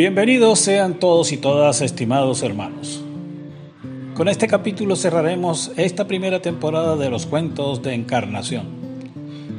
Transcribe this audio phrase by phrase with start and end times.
[0.00, 3.04] Bienvenidos sean todos y todas, estimados hermanos.
[4.14, 8.64] Con este capítulo cerraremos esta primera temporada de los cuentos de encarnación.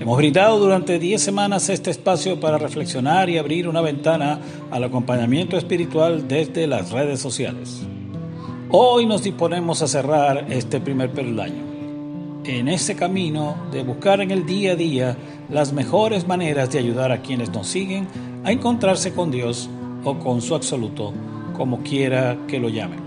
[0.00, 4.40] Hemos brindado durante 10 semanas este espacio para reflexionar y abrir una ventana
[4.70, 7.82] al acompañamiento espiritual desde las redes sociales.
[8.70, 11.62] Hoy nos disponemos a cerrar este primer peldaño.
[12.44, 15.14] En ese camino de buscar en el día a día
[15.50, 18.08] las mejores maneras de ayudar a quienes nos siguen
[18.44, 19.68] a encontrarse con Dios
[20.04, 21.12] o con su absoluto,
[21.56, 23.00] como quiera que lo llamen.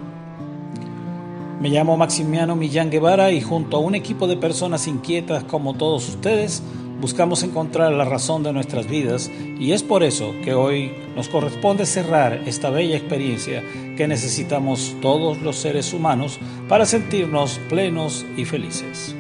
[1.60, 6.10] Me llamo Maximiano Millán Guevara y junto a un equipo de personas inquietas como todos
[6.10, 6.62] ustedes,
[7.00, 11.86] buscamos encontrar la razón de nuestras vidas y es por eso que hoy nos corresponde
[11.86, 13.64] cerrar esta bella experiencia
[13.96, 19.16] que necesitamos todos los seres humanos para sentirnos plenos y felices.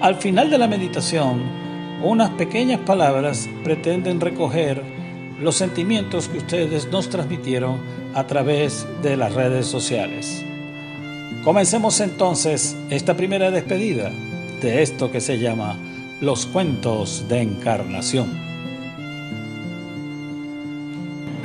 [0.00, 1.42] Al final de la meditación,
[2.02, 5.01] unas pequeñas palabras pretenden recoger
[5.40, 7.80] los sentimientos que ustedes nos transmitieron
[8.14, 10.44] a través de las redes sociales.
[11.44, 14.12] Comencemos entonces esta primera despedida
[14.60, 15.76] de esto que se llama
[16.20, 18.30] los cuentos de encarnación.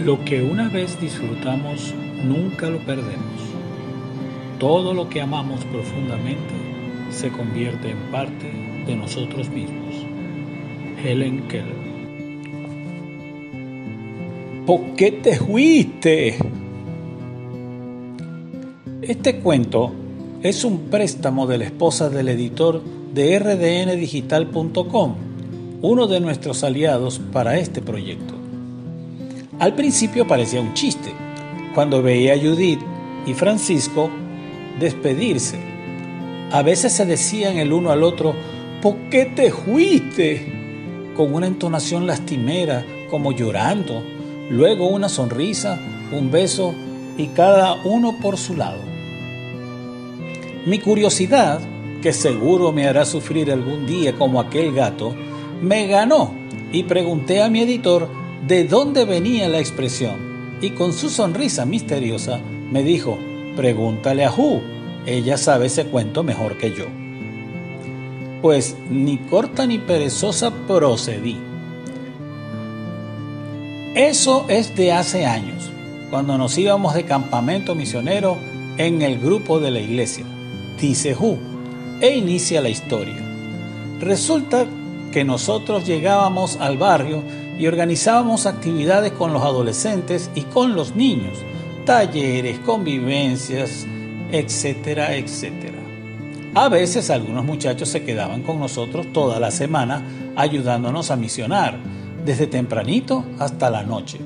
[0.03, 3.41] Lo que una vez disfrutamos nunca lo perdemos.
[4.59, 6.53] Todo lo que amamos profundamente
[7.09, 8.51] se convierte en parte
[8.85, 9.95] de nosotros mismos.
[11.03, 11.86] Helen Keller
[14.67, 16.35] ¿Por qué te fuiste?
[19.01, 19.93] Este cuento
[20.43, 25.15] es un préstamo de la esposa del editor de rdndigital.com,
[25.81, 28.33] uno de nuestros aliados para este proyecto.
[29.57, 31.13] Al principio parecía un chiste,
[31.73, 32.81] cuando veía a Judith
[33.25, 34.09] y Francisco
[34.81, 35.61] despedirse.
[36.51, 38.35] A veces se decían el uno al otro,
[38.81, 40.55] ¿por qué te fuiste?
[41.15, 44.16] con una entonación lastimera, como llorando
[44.49, 45.79] luego una sonrisa,
[46.11, 46.73] un beso
[47.17, 48.81] y cada uno por su lado.
[50.65, 51.61] Mi curiosidad,
[52.01, 55.15] que seguro me hará sufrir algún día como aquel gato,
[55.61, 56.33] me ganó
[56.71, 58.09] y pregunté a mi editor
[58.45, 62.39] de dónde venía la expresión y con su sonrisa misteriosa
[62.71, 63.17] me dijo,
[63.55, 64.61] pregúntale a Hu,
[65.05, 66.85] ella sabe ese cuento mejor que yo.
[68.41, 71.46] Pues ni corta ni perezosa procedí
[73.97, 75.71] eso es de hace años,
[76.11, 78.37] cuando nos íbamos de campamento misionero
[78.77, 80.23] en el grupo de la iglesia,
[80.79, 81.39] dice Hu,
[81.99, 83.17] e inicia la historia.
[83.99, 84.67] Resulta
[85.11, 87.23] que nosotros llegábamos al barrio
[87.57, 91.39] y organizábamos actividades con los adolescentes y con los niños,
[91.83, 93.87] talleres, convivencias,
[94.31, 95.79] etcétera, etcétera.
[96.53, 100.03] A veces algunos muchachos se quedaban con nosotros toda la semana
[100.35, 101.96] ayudándonos a misionar
[102.27, 104.19] desde tempranito hasta la noche.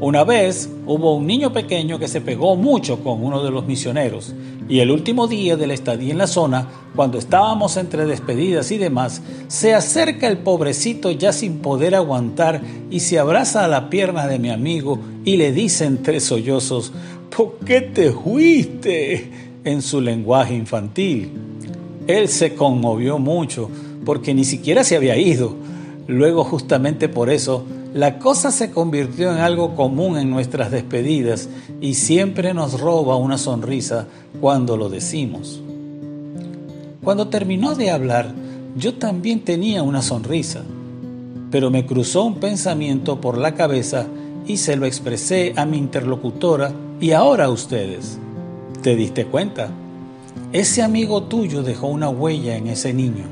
[0.00, 4.32] Una vez hubo un niño pequeño que se pegó mucho con uno de los misioneros
[4.68, 8.78] y el último día de la estadía en la zona, cuando estábamos entre despedidas y
[8.78, 14.26] demás, se acerca el pobrecito ya sin poder aguantar y se abraza a la pierna
[14.26, 16.92] de mi amigo y le dice entre sollozos,
[17.36, 19.50] ¿por qué te fuiste?
[19.64, 21.30] en su lenguaje infantil.
[22.06, 23.70] Él se conmovió mucho
[24.04, 25.56] porque ni siquiera se había ido
[26.06, 27.64] Luego justamente por eso
[27.94, 31.48] la cosa se convirtió en algo común en nuestras despedidas
[31.80, 34.06] y siempre nos roba una sonrisa
[34.40, 35.60] cuando lo decimos.
[37.04, 38.32] Cuando terminó de hablar,
[38.76, 40.62] yo también tenía una sonrisa,
[41.50, 44.06] pero me cruzó un pensamiento por la cabeza
[44.46, 48.18] y se lo expresé a mi interlocutora y ahora a ustedes.
[48.82, 49.70] ¿Te diste cuenta?
[50.52, 53.24] Ese amigo tuyo dejó una huella en ese niño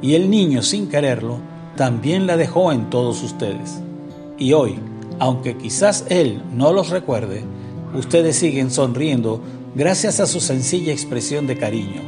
[0.00, 1.49] y el niño sin quererlo
[1.80, 3.80] también la dejó en todos ustedes.
[4.36, 4.78] Y hoy,
[5.18, 7.42] aunque quizás Él no los recuerde,
[7.94, 9.40] ustedes siguen sonriendo
[9.74, 12.02] gracias a su sencilla expresión de cariño.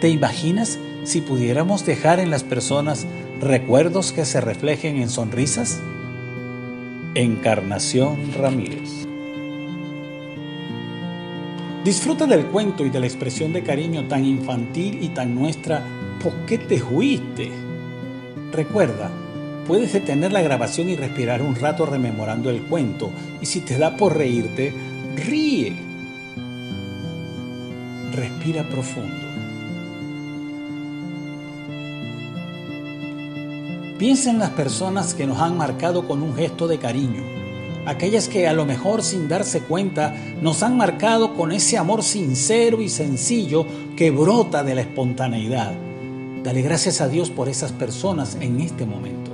[0.00, 3.06] ¿Te imaginas si pudiéramos dejar en las personas
[3.40, 5.78] recuerdos que se reflejen en sonrisas?
[7.14, 9.06] Encarnación Ramírez.
[11.84, 15.84] Disfruta del cuento y de la expresión de cariño tan infantil y tan nuestra.
[16.20, 17.65] ¿Por qué te juiste?
[18.52, 19.10] Recuerda,
[19.66, 23.10] puedes detener la grabación y respirar un rato rememorando el cuento
[23.40, 24.72] y si te da por reírte,
[25.16, 25.74] ríe.
[28.12, 29.26] Respira profundo.
[33.98, 37.22] Piensa en las personas que nos han marcado con un gesto de cariño,
[37.86, 42.80] aquellas que a lo mejor sin darse cuenta nos han marcado con ese amor sincero
[42.80, 43.66] y sencillo
[43.96, 45.72] que brota de la espontaneidad
[46.42, 49.30] Dale gracias a Dios por esas personas en este momento.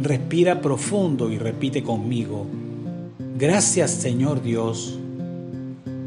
[0.00, 2.46] Respira profundo y repite conmigo.
[3.38, 4.98] Gracias Señor Dios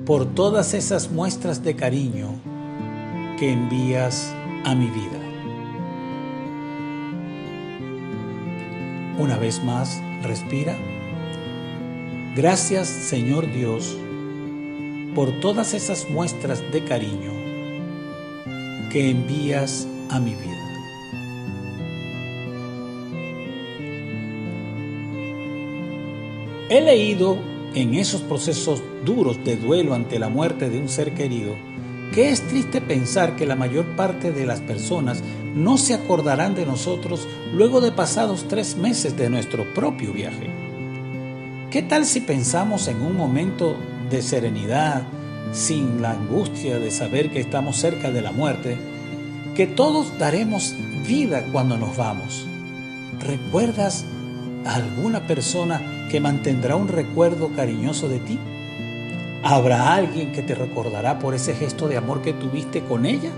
[0.05, 2.29] por todas esas muestras de cariño
[3.37, 4.33] que envías
[4.63, 5.19] a mi vida.
[9.17, 10.77] Una vez más, respira.
[12.35, 13.97] Gracias Señor Dios
[15.13, 17.38] por todas esas muestras de cariño
[18.89, 20.55] que envías a mi vida.
[26.69, 27.37] He leído
[27.73, 31.55] en esos procesos duros de duelo ante la muerte de un ser querido
[32.13, 35.23] que es triste pensar que la mayor parte de las personas
[35.55, 40.49] no se acordarán de nosotros luego de pasados tres meses de nuestro propio viaje.
[41.69, 43.75] ¿Qué tal si pensamos en un momento
[44.09, 45.03] de serenidad,
[45.51, 48.77] sin la angustia de saber que estamos cerca de la muerte,
[49.55, 50.75] que todos daremos
[51.07, 52.47] vida cuando nos vamos?
[53.19, 54.05] ¿Recuerdas
[54.65, 58.39] a alguna persona que mantendrá un recuerdo cariñoso de ti?
[59.43, 63.31] ¿Habrá alguien que te recordará por ese gesto de amor que tuviste con ella?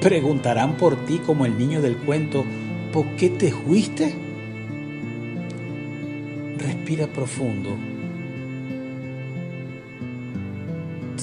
[0.00, 2.44] ¿Preguntarán por ti como el niño del cuento,
[2.92, 4.14] ¿por qué te fuiste?
[6.58, 7.76] Respira profundo.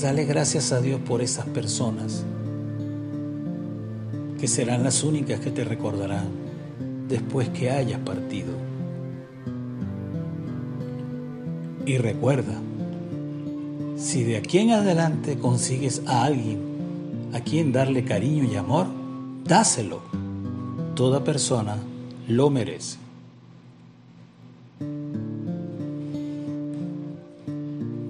[0.04, 2.26] Dale gracias a Dios por esas personas
[4.38, 6.26] que serán las únicas que te recordarán
[7.08, 8.52] después que hayas partido.
[11.86, 12.54] Y recuerda,
[13.96, 18.88] si de aquí en adelante consigues a alguien a quien darle cariño y amor,
[19.46, 20.02] dáselo.
[20.96, 21.78] Toda persona
[22.28, 23.03] lo merece.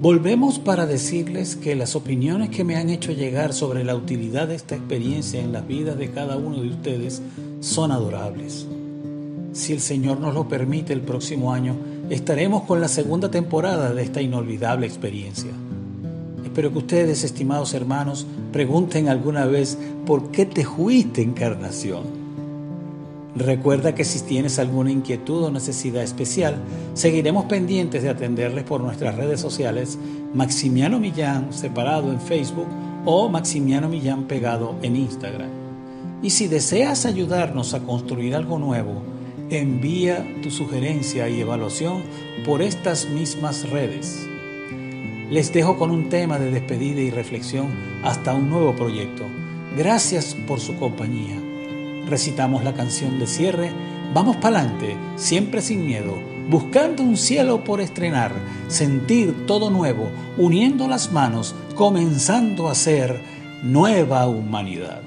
[0.03, 4.55] Volvemos para decirles que las opiniones que me han hecho llegar sobre la utilidad de
[4.55, 7.21] esta experiencia en las vidas de cada uno de ustedes
[7.61, 8.67] son adorables.
[9.53, 11.77] Si el Señor nos lo permite el próximo año,
[12.09, 15.51] estaremos con la segunda temporada de esta inolvidable experiencia.
[16.43, 22.22] Espero que ustedes, estimados hermanos, pregunten alguna vez por qué te fuiste encarnación.
[23.35, 26.55] Recuerda que si tienes alguna inquietud o necesidad especial,
[26.93, 29.97] seguiremos pendientes de atenderles por nuestras redes sociales
[30.35, 32.67] Maximiano Millán separado en Facebook
[33.05, 35.49] o Maximiano Millán pegado en Instagram.
[36.21, 39.01] Y si deseas ayudarnos a construir algo nuevo,
[39.49, 42.03] envía tu sugerencia y evaluación
[42.45, 44.27] por estas mismas redes.
[45.31, 47.67] Les dejo con un tema de despedida y reflexión
[48.03, 49.23] hasta un nuevo proyecto.
[49.75, 51.52] Gracias por su compañía.
[52.07, 53.71] Recitamos la canción de cierre.
[54.13, 56.19] Vamos pa'lante, siempre sin miedo,
[56.49, 58.31] buscando un cielo por estrenar,
[58.67, 63.21] sentir todo nuevo, uniendo las manos, comenzando a ser
[63.63, 65.01] nueva humanidad.